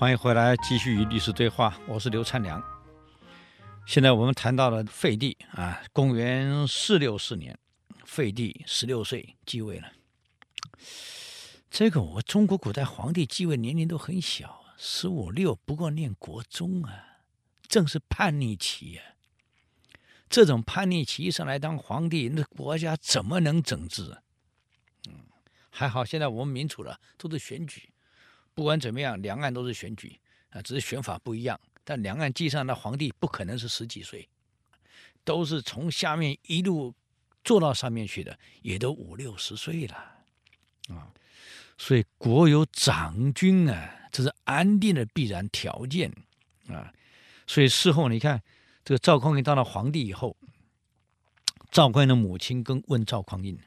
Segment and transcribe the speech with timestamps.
[0.00, 1.78] 欢迎回来，继续与历史对话。
[1.86, 2.58] 我是刘灿良。
[3.86, 7.58] 现在我们谈到了废帝啊，公元四六四年，
[8.06, 9.92] 废帝十六岁继位了。
[11.70, 17.18] 这个我中国古代皇帝继位年龄都很小，十五六，不过念国中啊，
[17.68, 19.04] 正是叛逆期啊。
[20.30, 24.16] 这种叛逆期上来当皇帝，那国家怎么能整治？
[25.10, 25.26] 嗯，
[25.68, 27.89] 还好现在我们民主了，都是选举。
[28.60, 31.58] 不管怎么样，两岸都是选举啊，只是选法不一样。
[31.82, 34.28] 但两岸际上的皇帝不可能是十几岁，
[35.24, 36.94] 都是从下面一路
[37.42, 39.94] 做到上面去的，也都五六十岁了
[40.88, 41.10] 啊。
[41.78, 46.12] 所以国有长君啊，这是安定的必然条件
[46.68, 46.92] 啊。
[47.46, 48.42] 所以事后你看，
[48.84, 50.36] 这个赵匡胤当了皇帝以后，
[51.70, 53.58] 赵匡胤的母亲跟问赵匡胤：“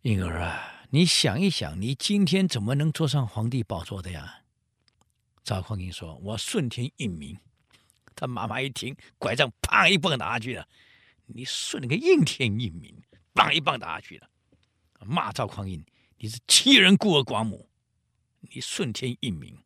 [0.00, 4.40] 婴儿啊。”你想一想，你今天怎么能坐上皇帝宝座的呀？
[5.44, 7.38] 赵匡胤说：“我顺天应命。”
[8.16, 10.66] 他妈妈一听，拐杖啪一棒打下去了。
[11.26, 13.00] 你顺个应天应命，
[13.32, 14.28] 棒一棒打下去了，
[15.06, 15.84] 骂赵匡胤
[16.18, 17.70] ：“你是欺人孤儿寡母，
[18.40, 19.56] 你顺天应命。”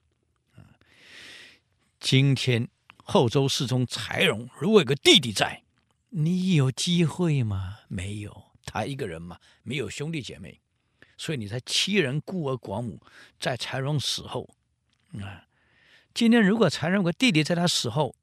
[1.98, 2.68] 今天
[3.02, 5.64] 后周世宗柴荣如果有个弟弟在，
[6.10, 7.78] 你有机会吗？
[7.88, 10.60] 没有，他一个人嘛，没有兄弟姐妹。
[11.16, 13.00] 所以你才欺人孤儿寡母，
[13.38, 14.54] 在柴荣死后，
[15.20, 15.46] 啊，
[16.12, 18.14] 今天如果柴荣有个弟弟在他死后，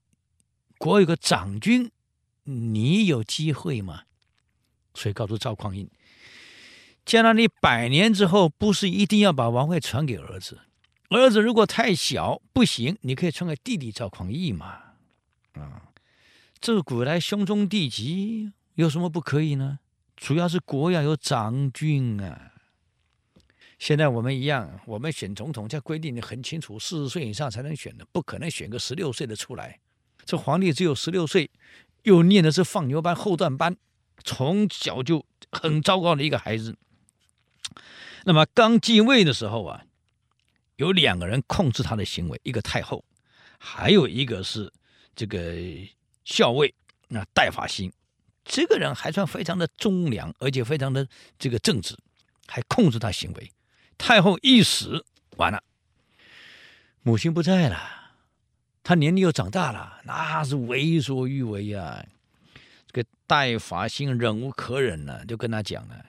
[0.78, 1.90] 国有个长君，
[2.44, 4.04] 你有机会吗？
[4.94, 5.90] 所以告诉赵匡胤，
[7.06, 10.60] 将来你百年之后，不是一定要把王位传给儿子，
[11.10, 14.96] 儿子如果太小不行，你可以传给弟弟赵匡义嘛，
[15.54, 15.84] 啊，
[16.60, 19.80] 这古来兄终弟及有什么不可以呢？
[20.18, 22.51] 主要是国要有长君啊。
[23.82, 29.80] 现在我们一样，我们选总统，这规定的很清楚，四十岁以上才能选的，不可能选个十六岁的出来。
[30.24, 31.50] 这皇帝只有十六岁，
[32.04, 33.76] 又念的是放牛班、后段班，
[34.24, 36.78] 从小就很糟糕的一个孩子。
[38.24, 39.84] 那么刚继位的时候啊，
[40.76, 43.04] 有两个人控制他的行为，一个太后，
[43.58, 44.72] 还有一个是
[45.16, 45.56] 这个
[46.24, 46.72] 校尉，
[47.08, 47.92] 那戴法兴，
[48.46, 51.08] 这个人还算非常的忠良，而且非常的
[51.40, 51.98] 这个正直，
[52.46, 53.52] 还控制他行为。
[54.02, 55.06] 太后一死，
[55.38, 55.62] 完了，
[57.04, 57.80] 母亲不在了，
[58.82, 62.04] 他年龄又长大了，那是为所欲为呀。
[62.88, 66.04] 这个戴法兴忍无可忍了，就跟他讲了：“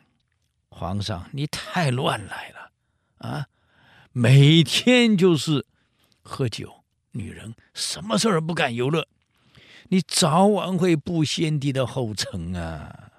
[0.70, 2.70] 皇上，你太乱来了
[3.18, 3.46] 啊！
[4.12, 5.66] 每天就是
[6.22, 6.82] 喝酒、
[7.12, 9.06] 女人，什么事儿不敢游乐，
[9.90, 13.12] 你早晚会步先帝的后尘啊！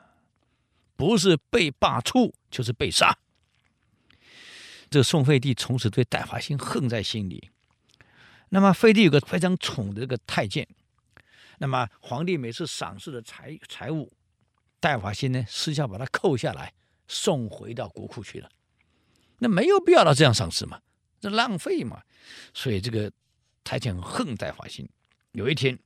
[0.95, 3.15] 不是被罢黜，就是被杀。”
[4.93, 7.49] 这个宋废帝从此对戴华兴恨在心里。
[8.49, 10.67] 那么废帝有个非常宠的这个太监，
[11.57, 14.13] 那么皇帝每次赏赐的财财物，
[14.79, 16.71] 戴华兴呢私下把它扣下来
[17.07, 18.47] 送回到国库去了。
[19.39, 20.79] 那没有必要到这样赏赐嘛，
[21.19, 22.03] 这浪费嘛。
[22.53, 23.11] 所以这个
[23.63, 24.87] 太监恨戴华兴。
[25.31, 25.79] 有一天，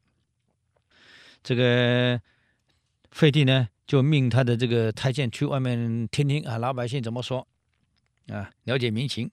[1.42, 2.22] 这个
[3.12, 7.48] 废帝呢就命他的这个太监去外面听听啊，老百姓怎么说。
[8.28, 9.32] 啊，了解民情，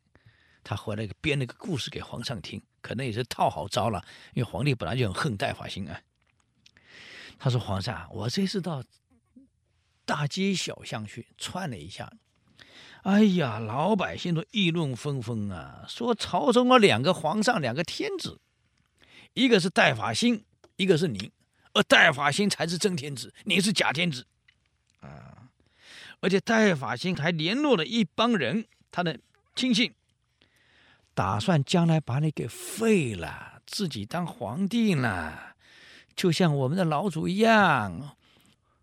[0.63, 4.05] 他回来编了个故事给皇上听，可能也是套好招了。
[4.35, 6.01] 因为皇帝本来就很恨戴法兴啊。
[7.37, 8.85] 他说：“皇上，我这次到
[10.05, 12.13] 大街小巷去串了一下，
[13.03, 18.41] 哎呀，老百姓都议论纷纷啊，说朝中有两个皇上，两个天子，
[19.33, 20.45] 一个是戴法兴，
[20.77, 21.33] 一个是您，
[21.73, 24.25] 而戴法兴才是真天子，您是假天子
[25.01, 25.51] 啊。
[26.21, 29.19] 而且戴法兴还联络了一帮人。”他的
[29.57, 29.93] 亲信
[31.15, 35.33] 打算将来把你给废了，自己当皇帝呢，
[36.15, 38.17] 就像我们的老祖一样，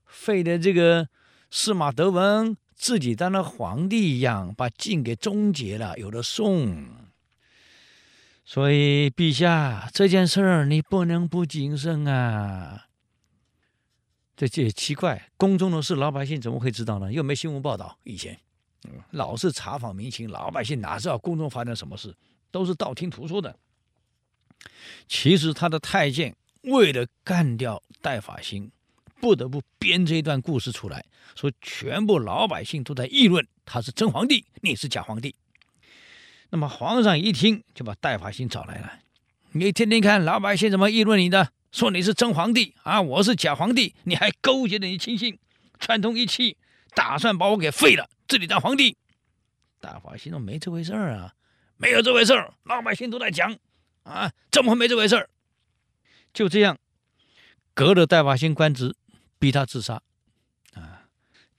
[0.06, 1.08] 废的这个
[1.50, 6.90] 司马德文自己当了皇帝一样，把晋给终结了，有了宋。
[8.44, 12.88] 所以陛下这件事儿你不能不谨慎啊。
[14.36, 17.14] 这这也奇怪，宫中的事老百姓怎么会知道呢？
[17.14, 18.38] 又没新闻报道，以前。
[19.12, 22.16] 老是查访民情，老百姓哪知道宫中发生什么事？
[22.50, 23.56] 都是道听途说的。
[25.08, 28.72] 其实他的太监为了干掉戴法兴，
[29.20, 31.06] 不得不编这一段故事出来，
[31.36, 35.36] 说全部老百姓都在议论他是真皇帝，你是假皇帝。
[36.50, 39.00] 那么皇上一听，就把戴法兴找来了。
[39.54, 41.52] 你天天看，老百姓怎么议论你的？
[41.72, 45.40] 说你是真皇帝啊，我是假皇帝，你还勾结着你亲信，
[45.80, 46.58] 串通一气，
[46.94, 48.10] 打算把我给废了。
[48.28, 48.98] 这里当皇帝，
[49.80, 51.34] 大法兴说没这回事儿啊，
[51.78, 53.58] 没有这回事儿，老百姓都在讲
[54.04, 55.30] 啊，怎么会没这回事儿？
[56.34, 56.78] 就这样，
[57.74, 58.96] 革了戴法兴官职，
[59.38, 60.02] 逼他自杀
[60.74, 61.08] 啊，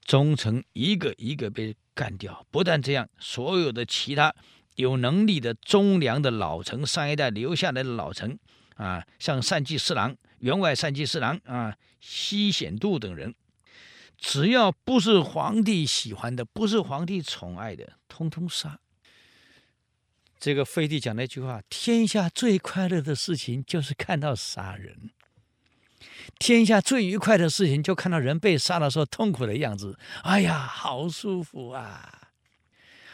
[0.03, 2.45] 忠臣一个一个被干掉。
[2.49, 4.33] 不但这样，所有的其他
[4.75, 8.39] 有能力的忠良的老臣，上一代留下来的老臣
[8.75, 13.35] 啊，像善记四郎、员外善记四郎啊、西显度等人。
[14.23, 18.79] 只要不是皇帝喜欢的，不是皇帝宠爱的，通通杀。
[20.39, 25.11] 这个废帝讲那句话：“天下最快乐的事情就是看到杀人，
[26.39, 29.99] 天下最愉快的事情就看到人被杀的时候痛苦的样子。
[30.23, 32.29] 哎呀，好舒服啊！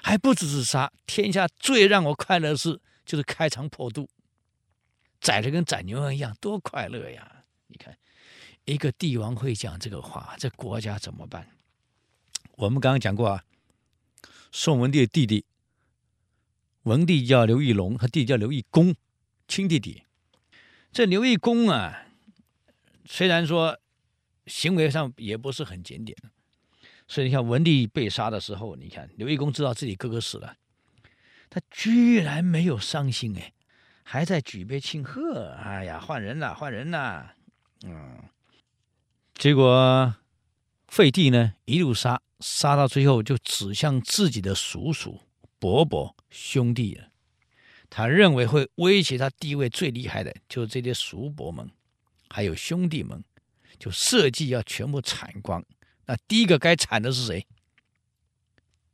[0.03, 4.07] 还不只是杀，天下最让我快乐的事就是开肠破肚，
[5.19, 7.38] 宰的跟宰牛一样，多快乐呀！”
[8.71, 11.47] 一个帝王会讲这个话，这国家怎么办？
[12.57, 13.43] 我们刚刚讲过啊，
[14.51, 15.43] 宋文帝的弟弟，
[16.83, 18.93] 文帝叫刘义隆，他弟弟叫刘义恭，
[19.47, 20.03] 亲弟弟。
[20.91, 22.05] 这刘义恭啊，
[23.05, 23.79] 虽然说
[24.45, 26.15] 行为上也不是很检点，
[27.07, 30.55] 所以你看文帝被杀的时候，你看刘义恭知道自己哥哥死了，
[31.49, 33.51] 他居然没有伤心哎，
[34.03, 35.53] 还在举杯庆贺。
[35.53, 37.33] 哎呀，换人了，换人了，
[37.83, 38.29] 嗯。
[39.39, 40.15] 结果，
[40.89, 45.21] 废帝呢一路杀，杀到最后就指向自己的叔叔、
[45.57, 47.07] 伯伯、兄弟了。
[47.89, 51.71] 他认为会威胁他地位最厉害的，就是这些叔伯们，
[52.29, 53.23] 还有兄弟们，
[53.79, 55.63] 就设计要全部铲光。
[56.07, 57.47] 那第一个该铲的是谁？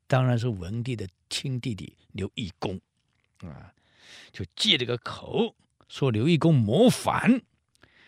[0.06, 2.80] 当然是文帝的亲弟弟刘义恭
[3.40, 3.74] 啊！
[4.32, 5.56] 就借这个口
[5.90, 7.42] 说刘义恭谋反。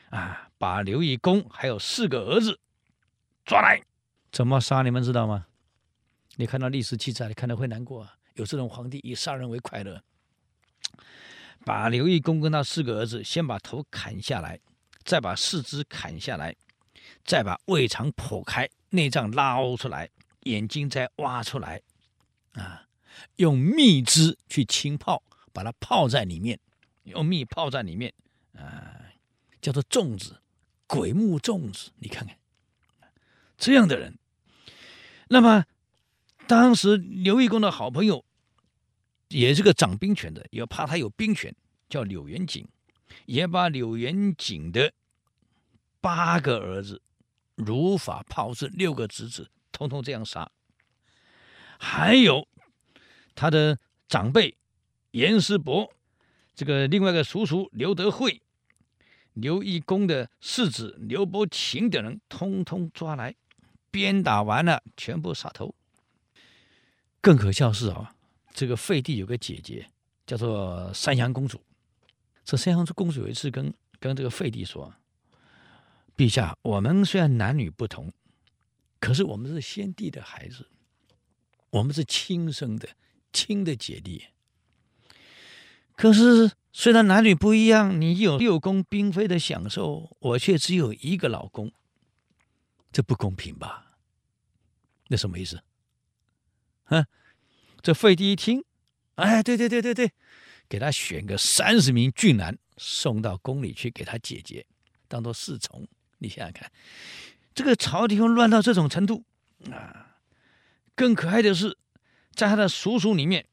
[0.10, 0.50] 啊！
[0.58, 2.60] 把刘义恭还有四个儿子
[3.46, 3.80] 抓来，
[4.32, 4.82] 怎么杀？
[4.82, 5.46] 你们知道吗？
[6.36, 8.16] 你看到历史记载，你看到会难过啊。
[8.34, 10.02] 有这种皇帝以杀人为快乐，
[11.66, 14.60] 把刘义恭跟他四个儿子先把头砍下来，
[15.04, 16.56] 再把四肢砍下来，
[17.24, 20.10] 再把胃肠剖开，内脏捞出来，
[20.42, 21.82] 眼睛再挖出来，
[22.54, 22.84] 啊，
[23.36, 25.22] 用蜜汁去浸泡，
[25.54, 26.60] 把它泡在里面，
[27.04, 28.14] 用蜜泡在里面，
[28.56, 29.06] 啊。
[29.68, 30.42] 叫做粽子，
[30.88, 32.38] 鬼木粽子，你看看
[33.58, 34.18] 这样的人。
[35.28, 35.66] 那么
[36.48, 38.24] 当时刘义恭的好朋友，
[39.28, 41.54] 也是个掌兵权的，也怕他有兵权，
[41.90, 42.66] 叫柳元景，
[43.26, 44.94] 也把柳元景的
[46.00, 47.02] 八个儿子
[47.56, 50.50] 如法炮制，六个侄子，通通这样杀。
[51.78, 52.48] 还有
[53.36, 53.78] 他的
[54.08, 54.56] 长辈
[55.12, 55.94] 严师伯，
[56.56, 58.42] 这个另外一个叔叔刘德惠。
[59.40, 63.36] 刘义恭的世子刘伯钦等人，通通抓来，
[63.92, 65.76] 鞭打完了，全部杀头。
[67.22, 68.16] 更可笑是啊，
[68.54, 69.88] 这个废帝有个姐姐，
[70.26, 71.62] 叫做山阳公主。
[72.44, 74.92] 这山阳公主有一次跟跟这个废帝说
[76.18, 78.12] ：“陛下，我们虽然男女不同，
[79.00, 80.68] 可是我们是先帝的孩子，
[81.70, 82.90] 我们是亲生的
[83.32, 84.24] 亲的姐弟。
[85.98, 91.72] 可是。”虽然男女不一样，你有六宫嫔妃的享受，我却只有一个老公，
[92.92, 93.98] 这不公平吧？
[95.08, 95.60] 那什么意思？
[96.84, 97.08] 啊，
[97.82, 98.64] 这废帝一听，
[99.16, 100.12] 哎，对对对对对，
[100.70, 104.64] 给他选个三十名俊男送到宫里去给他姐姐
[105.08, 105.88] 当做侍从。
[106.20, 106.72] 你想想看，
[107.56, 109.24] 这个朝廷乱到这种程度
[109.72, 110.20] 啊！
[110.94, 111.76] 更可爱的是，
[112.36, 113.48] 在他的叔叔里面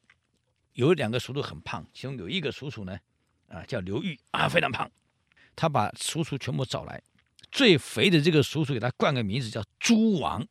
[0.75, 2.97] 有两个叔叔很胖，其中有一个叔叔呢。
[3.47, 4.89] 啊，叫刘裕啊，非常胖。
[5.55, 6.99] 他把叔叔全部找来，
[7.51, 10.43] 最肥的这个叔叔给他冠个名字叫猪王，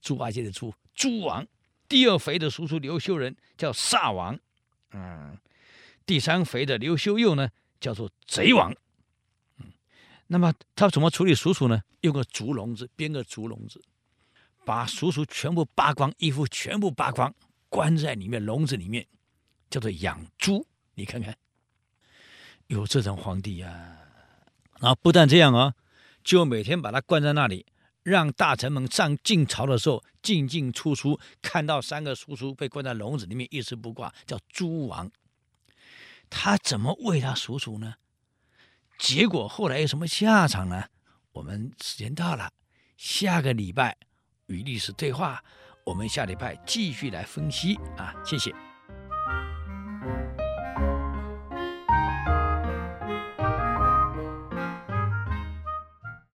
[0.00, 1.46] 猪八戒的猪，猪王。
[1.86, 4.38] 第二肥的叔叔刘修仁叫煞王，
[4.92, 5.36] 嗯，
[6.06, 8.74] 第三肥的刘修佑呢叫做贼王。
[9.58, 9.66] 嗯，
[10.28, 11.82] 那么他怎么处理叔叔呢？
[12.00, 13.84] 用个竹笼子编个竹笼子，
[14.64, 17.34] 把叔叔全部扒光，衣服全部扒光，
[17.68, 19.06] 关在里面笼子里面，
[19.70, 20.66] 叫做养猪。
[20.94, 21.34] 你看看。
[22.66, 23.98] 有这种皇帝啊，
[24.78, 25.74] 然后不但这样啊，
[26.22, 27.66] 就每天把他关在那里，
[28.04, 35.10] 让大臣们上进朝的时候进进出出，看到三个叔叔被关在笼子里面一丝不挂，叫猪王。
[36.28, 37.94] 他怎么喂他叔叔呢？
[38.96, 40.84] 结果后来有什么下场呢？
[41.32, 42.52] 我们时间到了，
[42.96, 43.96] 下个礼拜
[44.46, 45.42] 与历史对话，
[45.86, 48.54] 我们下礼拜继续来分析啊，谢谢。
[50.00, 50.39] Thank you.